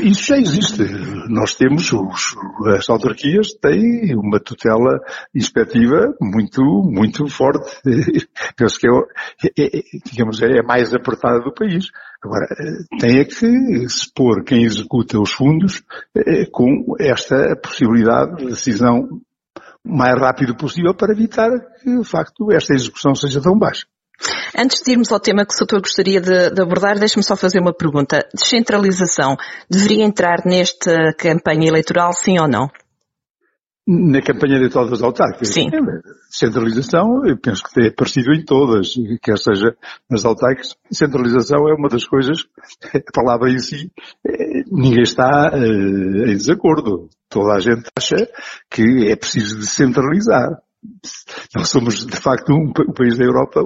isso 0.00 0.26
já 0.26 0.36
existe. 0.36 0.82
Nós 1.28 1.54
temos, 1.54 1.92
os, 1.92 2.36
as 2.76 2.88
autarquias 2.88 3.52
têm 3.54 4.14
uma 4.16 4.40
tutela 4.40 5.00
inspectiva 5.34 6.14
muito, 6.20 6.62
muito 6.62 7.28
forte. 7.28 7.80
Penso 8.56 8.78
que 8.78 8.88
é, 8.88 9.48
é, 9.58 9.78
é, 9.78 9.82
digamos, 10.04 10.40
é 10.42 10.60
a 10.60 10.62
mais 10.62 10.94
apertada 10.94 11.40
do 11.40 11.52
país. 11.52 11.86
Agora, 12.22 12.46
tem 12.98 13.18
é 13.18 13.24
que 13.24 13.88
se 13.88 14.12
pôr 14.14 14.42
quem 14.44 14.64
executa 14.64 15.20
os 15.20 15.32
fundos 15.32 15.82
é, 16.14 16.46
com 16.46 16.96
esta 16.98 17.56
possibilidade 17.56 18.36
de 18.36 18.46
decisão 18.46 19.20
mais 19.84 20.18
rápido 20.18 20.56
possível 20.56 20.94
para 20.94 21.12
evitar 21.12 21.50
que, 21.80 21.98
de 21.98 22.04
facto, 22.04 22.50
esta 22.50 22.74
execução 22.74 23.14
seja 23.14 23.40
tão 23.40 23.56
baixa. 23.56 23.86
Antes 24.58 24.80
de 24.82 24.92
irmos 24.92 25.12
ao 25.12 25.20
tema 25.20 25.44
que 25.44 25.52
o 25.52 25.56
Soutor 25.56 25.80
gostaria 25.80 26.18
de, 26.18 26.50
de 26.50 26.62
abordar, 26.62 26.98
deixe-me 26.98 27.22
só 27.22 27.36
fazer 27.36 27.60
uma 27.60 27.74
pergunta. 27.74 28.26
Descentralização 28.34 29.36
deveria 29.70 30.02
entrar 30.02 30.46
nesta 30.46 31.12
campanha 31.12 31.68
eleitoral, 31.68 32.14
sim 32.14 32.38
ou 32.38 32.48
não? 32.48 32.70
Na 33.86 34.22
campanha 34.22 34.56
eleitoral 34.56 34.88
das 34.88 35.02
autárquicas? 35.02 35.50
Sim. 35.50 35.68
Centralização, 36.30 37.24
eu 37.26 37.38
penso 37.38 37.62
que 37.62 37.82
é 37.82 37.90
parecido 37.90 38.32
em 38.32 38.44
todas, 38.44 38.94
quer 39.22 39.38
seja 39.38 39.76
nas 40.10 40.24
autárquicas. 40.24 40.74
Centralização 40.90 41.68
é 41.68 41.74
uma 41.74 41.88
das 41.88 42.06
coisas, 42.06 42.38
a 42.94 43.12
palavra 43.12 43.50
em 43.50 43.58
si, 43.58 43.92
eh, 44.26 44.64
ninguém 44.72 45.02
está 45.02 45.52
uh, 45.54 46.30
em 46.30 46.34
desacordo. 46.34 47.08
Toda 47.28 47.54
a 47.54 47.60
gente 47.60 47.88
acha 47.96 48.16
que 48.70 49.08
é 49.08 49.14
preciso 49.14 49.58
descentralizar. 49.58 50.48
Nós 51.54 51.68
somos, 51.68 52.06
de 52.06 52.16
facto, 52.16 52.52
um, 52.52 52.70
o 52.70 52.92
país 52.92 53.16
da 53.18 53.24
Europa 53.24 53.60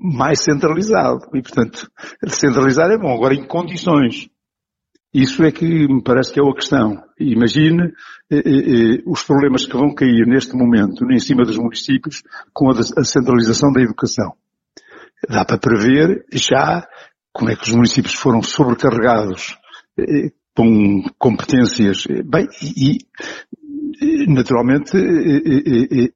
mais 0.00 0.40
centralizado. 0.42 1.20
E, 1.34 1.42
portanto, 1.42 1.90
centralizar 2.28 2.90
é 2.90 2.98
bom. 2.98 3.14
Agora, 3.14 3.34
em 3.34 3.46
condições. 3.46 4.28
Isso 5.12 5.42
é 5.42 5.50
que 5.50 5.66
me 5.66 6.02
parece 6.02 6.32
que 6.32 6.40
é 6.40 6.42
a 6.42 6.54
questão. 6.54 7.02
Imagine 7.18 7.92
eh, 8.30 8.36
eh, 8.36 8.42
eh, 8.46 9.02
os 9.04 9.24
problemas 9.24 9.66
que 9.66 9.76
vão 9.76 9.92
cair 9.92 10.24
neste 10.24 10.54
momento 10.54 11.04
em 11.10 11.18
cima 11.18 11.42
dos 11.44 11.58
municípios 11.58 12.22
com 12.52 12.70
a, 12.70 12.78
a 12.78 13.04
centralização 13.04 13.72
da 13.72 13.82
educação. 13.82 14.34
Dá 15.28 15.44
para 15.44 15.58
prever 15.58 16.24
já 16.32 16.86
como 17.32 17.50
é 17.50 17.56
que 17.56 17.64
os 17.64 17.74
municípios 17.74 18.14
foram 18.14 18.40
sobrecarregados 18.40 19.58
eh, 19.98 20.30
com 20.54 21.02
competências. 21.18 22.06
Bem, 22.06 22.46
e 22.62 22.98
naturalmente, 24.28 24.96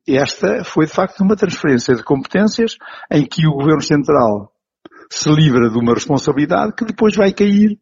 esta 0.07 0.64
foi 0.64 0.87
de 0.87 0.93
facto 0.93 1.21
uma 1.23 1.37
transferência 1.37 1.95
de 1.95 2.03
competências 2.03 2.76
em 3.11 3.26
que 3.26 3.47
o 3.47 3.53
Governo 3.53 3.83
Central 3.83 4.50
se 5.11 5.31
livra 5.31 5.71
de 5.71 5.79
uma 5.79 5.93
responsabilidade 5.93 6.75
que 6.75 6.85
depois 6.85 7.14
vai 7.14 7.33
cair 7.33 7.79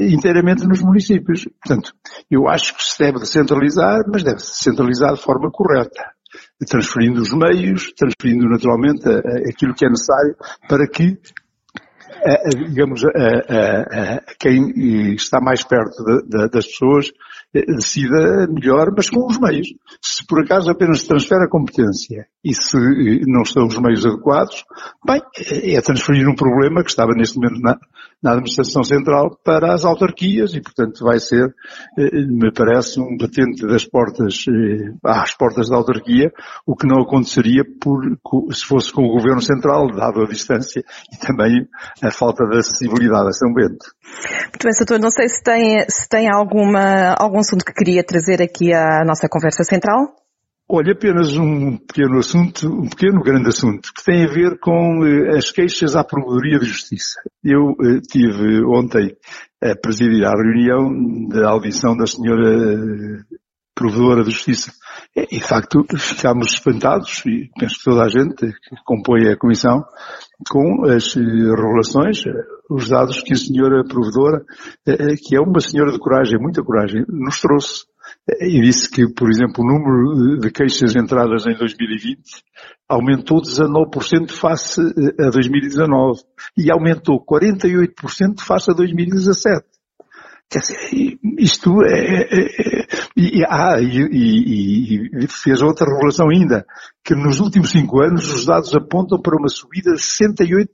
inteiramente 0.00 0.66
nos 0.66 0.82
municípios. 0.82 1.48
Portanto, 1.64 1.92
eu 2.30 2.48
acho 2.48 2.76
que 2.76 2.82
se 2.82 2.98
deve 2.98 3.20
descentralizar, 3.20 4.00
mas 4.12 4.24
deve-se 4.24 4.64
centralizar 4.64 5.14
de 5.14 5.22
forma 5.22 5.50
correta, 5.50 6.02
transferindo 6.68 7.22
os 7.22 7.32
meios, 7.32 7.92
transferindo 7.92 8.48
naturalmente 8.48 9.08
aquilo 9.48 9.74
que 9.74 9.86
é 9.86 9.88
necessário 9.88 10.36
para 10.68 10.86
que 10.88 11.18
digamos, 12.68 13.02
quem 14.38 15.14
está 15.14 15.40
mais 15.40 15.62
perto 15.62 16.02
de, 16.04 16.22
de, 16.28 16.48
das 16.50 16.66
pessoas 16.66 17.06
eh, 17.06 17.12
decida 17.52 18.46
melhor, 18.48 18.92
mas 18.94 19.08
com 19.08 19.26
os 19.26 19.38
meios. 19.38 19.68
Se 20.02 20.26
por 20.26 20.42
acaso 20.42 20.70
apenas 20.70 21.04
transfere 21.04 21.44
a 21.44 21.48
competência 21.48 22.26
e 22.44 22.54
se 22.54 22.76
eh, 22.76 23.22
não 23.26 23.42
estão 23.42 23.66
os 23.66 23.78
meios 23.78 24.04
adequados, 24.04 24.64
bem, 25.06 25.20
eh, 25.38 25.74
é 25.74 25.80
transferir 25.80 26.28
um 26.28 26.34
problema 26.34 26.82
que 26.82 26.90
estava 26.90 27.12
neste 27.12 27.36
momento 27.36 27.60
na, 27.60 27.78
na 28.22 28.32
administração 28.32 28.82
central 28.82 29.38
para 29.44 29.72
as 29.72 29.84
autarquias 29.84 30.54
e, 30.54 30.60
portanto, 30.60 31.04
vai 31.04 31.20
ser, 31.20 31.54
me 31.96 32.52
parece, 32.52 33.00
um 33.00 33.16
batente 33.16 33.66
das 33.66 33.84
portas, 33.84 34.44
às 35.04 35.36
portas 35.36 35.68
da 35.68 35.76
autarquia, 35.76 36.30
o 36.66 36.74
que 36.74 36.86
não 36.86 37.02
aconteceria 37.02 37.62
por, 37.80 38.00
se 38.52 38.66
fosse 38.66 38.92
com 38.92 39.02
o 39.04 39.12
governo 39.12 39.40
central, 39.40 39.86
dado 39.94 40.22
a 40.22 40.26
distância 40.26 40.82
e 41.12 41.26
também 41.26 41.66
a 42.02 42.10
falta 42.10 42.44
de 42.46 42.58
acessibilidade 42.58 43.28
a 43.28 43.32
São 43.32 43.52
Bento. 43.52 43.86
Muito 44.42 44.64
bem, 44.64 44.72
Soutor, 44.72 44.98
não 44.98 45.10
sei 45.10 45.28
se 45.28 45.42
tem, 45.42 45.84
se 45.88 46.08
tem 46.08 46.28
alguma, 46.28 47.14
algum 47.18 47.38
assunto 47.38 47.64
que 47.64 47.72
queria 47.72 48.02
trazer 48.02 48.42
aqui 48.42 48.72
à 48.74 49.04
nossa 49.04 49.28
conversa 49.28 49.62
central. 49.62 50.14
Olha, 50.70 50.92
apenas 50.92 51.34
um 51.34 51.78
pequeno 51.78 52.18
assunto, 52.18 52.68
um 52.68 52.90
pequeno 52.90 53.22
grande 53.22 53.48
assunto, 53.48 53.90
que 53.90 54.04
tem 54.04 54.22
a 54.22 54.28
ver 54.28 54.58
com 54.60 55.02
eh, 55.02 55.38
as 55.38 55.50
queixas 55.50 55.96
à 55.96 56.04
Promotoria 56.04 56.58
de 56.58 56.66
Justiça. 56.66 57.22
Eu 57.42 57.70
eh, 57.82 58.00
tive 58.06 58.62
ontem 58.66 59.16
a 59.62 59.74
presidir 59.74 60.26
a 60.26 60.32
reunião 60.32 61.26
da 61.26 61.48
audição 61.48 61.96
da 61.96 62.06
senhora 62.06 62.50
eh, 62.50 63.36
Provedora 63.74 64.22
de 64.22 64.30
Justiça. 64.30 64.70
E, 65.16 65.38
de 65.38 65.40
facto, 65.40 65.86
ficámos 65.96 66.52
espantados, 66.52 67.22
e 67.24 67.48
penso 67.58 67.78
que 67.78 67.84
toda 67.84 68.02
a 68.02 68.08
gente 68.10 68.34
que 68.36 68.76
compõe 68.84 69.26
a 69.26 69.38
Comissão, 69.38 69.82
com 70.50 70.84
as 70.84 71.14
revelações, 71.14 72.24
os 72.68 72.90
dados 72.90 73.22
que 73.22 73.32
a 73.32 73.36
senhora 73.36 73.84
Provedora, 73.84 74.44
que 75.26 75.34
é 75.34 75.40
uma 75.40 75.60
senhora 75.60 75.92
de 75.92 75.98
coragem, 75.98 76.38
muita 76.38 76.62
coragem, 76.62 77.04
nos 77.08 77.40
trouxe 77.40 77.86
e 78.40 78.60
disse 78.60 78.90
que, 78.90 79.08
por 79.12 79.30
exemplo, 79.30 79.64
o 79.64 79.66
número 79.66 80.40
de 80.40 80.50
queixas 80.50 80.94
entradas 80.96 81.46
em 81.46 81.56
2020 81.56 82.20
aumentou 82.88 83.40
19% 83.40 84.30
face 84.30 84.80
a 85.20 85.30
2019 85.30 86.22
e 86.56 86.70
aumentou 86.70 87.24
48% 87.24 88.40
face 88.40 88.70
a 88.70 88.74
2017. 88.74 89.66
Quer 90.50 90.60
dizer, 90.60 91.18
isto 91.38 91.82
é, 91.82 92.22
é, 92.22 92.44
é 92.44 92.86
e, 93.14 93.44
ah, 93.44 93.78
e, 93.80 94.00
e, 94.00 95.24
e, 95.24 95.28
fez 95.28 95.60
outra 95.60 95.86
revelação 95.86 96.30
ainda, 96.30 96.64
que 97.04 97.14
nos 97.14 97.38
últimos 97.38 97.70
cinco 97.70 98.00
anos 98.00 98.32
os 98.32 98.46
dados 98.46 98.74
apontam 98.74 99.20
para 99.20 99.36
uma 99.36 99.48
subida 99.48 99.92
de 99.92 100.00
68%. 100.00 100.68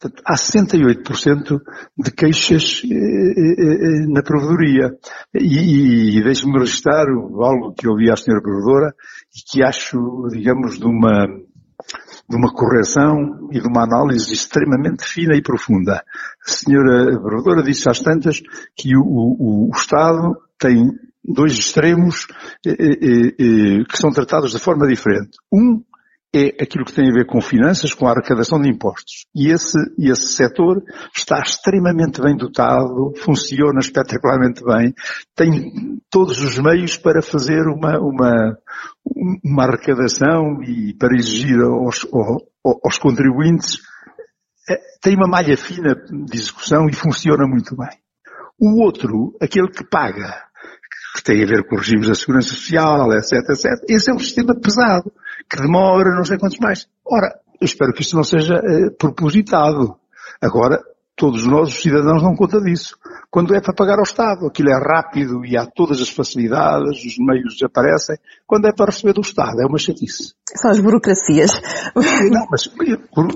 Portanto, 0.00 0.22
há 0.24 0.34
68% 0.34 1.60
de 1.98 2.10
queixas 2.12 2.82
eh, 2.84 2.94
eh, 2.94 3.54
eh, 3.58 4.06
na 4.06 4.22
provedoria. 4.22 4.96
E, 5.34 6.18
e 6.18 6.22
deixe-me 6.22 6.58
registrar 6.58 7.06
algo 7.08 7.74
que 7.74 7.88
ouvi 7.88 8.10
à 8.10 8.16
senhora 8.16 8.42
provedora 8.42 8.94
e 9.34 9.40
que 9.50 9.62
acho, 9.62 9.98
digamos, 10.30 10.78
de 10.78 10.86
uma, 10.86 11.26
de 11.26 12.36
uma 12.36 12.52
correção 12.52 13.48
e 13.50 13.60
de 13.60 13.66
uma 13.66 13.82
análise 13.82 14.32
extremamente 14.32 15.04
fina 15.04 15.34
e 15.34 15.42
profunda. 15.42 16.04
A 16.46 16.50
senhora 16.50 17.20
provedora 17.20 17.62
disse 17.62 17.88
às 17.88 17.98
tantas 17.98 18.40
que 18.76 18.96
o, 18.96 19.02
o, 19.02 19.68
o 19.68 19.76
Estado 19.76 20.36
tem 20.58 20.92
dois 21.24 21.52
extremos 21.52 22.26
eh, 22.64 22.70
eh, 22.70 23.34
eh, 23.38 23.84
que 23.84 23.98
são 23.98 24.10
tratados 24.10 24.52
de 24.52 24.58
forma 24.58 24.86
diferente. 24.86 25.30
Um 25.52 25.82
é 26.34 26.62
aquilo 26.62 26.84
que 26.84 26.92
tem 26.92 27.08
a 27.08 27.12
ver 27.12 27.26
com 27.26 27.40
finanças, 27.40 27.94
com 27.94 28.06
a 28.06 28.10
arrecadação 28.10 28.60
de 28.60 28.68
impostos. 28.68 29.26
E 29.34 29.50
esse, 29.50 29.78
esse 29.98 30.34
setor 30.34 30.82
está 31.16 31.40
extremamente 31.40 32.20
bem 32.20 32.36
dotado, 32.36 33.14
funciona 33.16 33.80
espetacularmente 33.80 34.62
bem, 34.62 34.92
tem 35.34 36.00
todos 36.10 36.38
os 36.40 36.58
meios 36.58 36.96
para 36.98 37.22
fazer 37.22 37.62
uma, 37.66 37.98
uma, 37.98 38.58
uma 39.42 39.64
arrecadação 39.64 40.62
e 40.62 40.94
para 40.94 41.16
exigir 41.16 41.58
aos, 41.60 42.06
aos 42.84 42.98
contribuintes, 42.98 43.78
tem 45.00 45.16
uma 45.16 45.28
malha 45.28 45.56
fina 45.56 45.94
de 45.94 46.36
execução 46.36 46.88
e 46.88 46.92
funciona 46.92 47.46
muito 47.46 47.74
bem. 47.74 47.98
O 48.60 48.82
outro, 48.82 49.36
aquele 49.40 49.68
que 49.68 49.84
paga, 49.84 50.47
que 51.14 51.22
tem 51.22 51.42
a 51.42 51.46
ver 51.46 51.66
com 51.66 51.76
regimes 51.76 52.08
da 52.08 52.14
segurança 52.14 52.48
social, 52.48 53.12
etc, 53.12 53.32
etc. 53.50 53.66
Esse 53.88 54.10
é 54.10 54.14
um 54.14 54.18
sistema 54.18 54.54
pesado, 54.54 55.12
que 55.50 55.60
demora 55.60 56.14
não 56.14 56.24
sei 56.24 56.38
quantos 56.38 56.58
mais. 56.58 56.86
Ora, 57.04 57.38
eu 57.60 57.64
espero 57.64 57.92
que 57.92 58.02
isto 58.02 58.16
não 58.16 58.24
seja 58.24 58.54
eh, 58.54 58.90
propositado. 58.98 59.96
Agora, 60.40 60.80
todos 61.16 61.44
nós, 61.46 61.68
os 61.70 61.82
cidadãos, 61.82 62.22
dão 62.22 62.36
conta 62.36 62.60
disso. 62.60 62.96
Quando 63.30 63.54
é 63.54 63.60
para 63.60 63.74
pagar 63.74 63.98
ao 63.98 64.04
Estado, 64.04 64.46
aquilo 64.46 64.70
é 64.70 64.78
rápido 64.78 65.44
e 65.44 65.56
há 65.56 65.66
todas 65.66 66.00
as 66.00 66.08
facilidades, 66.08 67.04
os 67.04 67.16
meios 67.18 67.60
aparecem. 67.62 68.16
Quando 68.46 68.66
é 68.66 68.72
para 68.72 68.86
receber 68.86 69.12
do 69.12 69.20
Estado, 69.20 69.60
é 69.60 69.66
uma 69.66 69.78
chatice. 69.78 70.34
São 70.56 70.70
as 70.70 70.80
burocracias. 70.80 71.50
Não, 71.94 72.46
mas, 72.50 72.70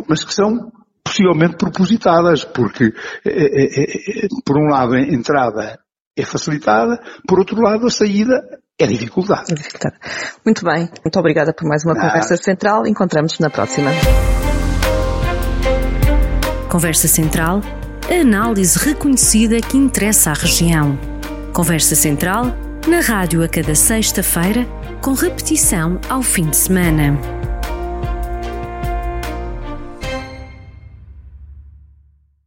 mas 0.08 0.24
que 0.24 0.32
são 0.32 0.70
possivelmente 1.04 1.56
propositadas, 1.56 2.44
porque, 2.44 2.94
é, 3.26 3.30
é, 3.30 4.24
é, 4.24 4.28
por 4.46 4.56
um 4.56 4.68
lado, 4.70 4.94
a 4.94 5.00
entrada 5.00 5.78
é 6.16 6.24
facilitada, 6.24 7.00
por 7.26 7.38
outro 7.38 7.60
lado, 7.60 7.86
a 7.86 7.90
saída 7.90 8.42
é 8.78 8.86
dificuldade. 8.86 9.52
É 9.52 9.54
dificuldade. 9.54 9.96
Muito 10.44 10.64
bem. 10.64 10.88
Muito 11.04 11.18
obrigada 11.18 11.52
por 11.54 11.66
mais 11.66 11.84
uma 11.84 11.94
conversa 11.94 12.36
central. 12.36 12.86
Encontramos-nos 12.86 13.40
na 13.40 13.50
próxima. 13.50 13.90
Conversa 16.68 17.06
Central, 17.06 17.60
a 18.10 18.22
análise 18.22 18.78
reconhecida 18.78 19.60
que 19.60 19.76
interessa 19.76 20.30
à 20.30 20.32
região. 20.32 20.98
Conversa 21.52 21.94
Central, 21.94 22.46
na 22.88 23.00
rádio 23.00 23.44
a 23.44 23.48
cada 23.48 23.74
sexta-feira, 23.74 24.66
com 25.02 25.12
repetição 25.12 26.00
ao 26.08 26.22
fim 26.22 26.46
de 26.46 26.56
semana. 26.56 27.51